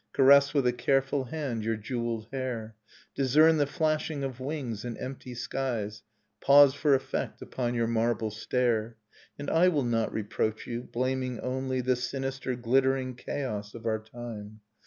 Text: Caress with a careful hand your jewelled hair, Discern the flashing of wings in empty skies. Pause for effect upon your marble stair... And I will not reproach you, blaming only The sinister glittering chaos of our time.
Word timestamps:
Caress 0.13 0.51
with 0.51 0.65
a 0.65 0.73
careful 0.73 1.25
hand 1.25 1.63
your 1.63 1.75
jewelled 1.75 2.25
hair, 2.31 2.75
Discern 3.13 3.57
the 3.57 3.67
flashing 3.67 4.23
of 4.23 4.39
wings 4.39 4.83
in 4.83 4.97
empty 4.97 5.35
skies. 5.35 6.01
Pause 6.41 6.73
for 6.73 6.95
effect 6.95 7.39
upon 7.39 7.75
your 7.75 7.85
marble 7.85 8.31
stair... 8.31 8.97
And 9.37 9.47
I 9.47 9.67
will 9.67 9.83
not 9.85 10.11
reproach 10.11 10.65
you, 10.65 10.81
blaming 10.81 11.39
only 11.41 11.81
The 11.81 11.95
sinister 11.95 12.55
glittering 12.55 13.13
chaos 13.13 13.75
of 13.75 13.85
our 13.85 13.99
time. 13.99 14.61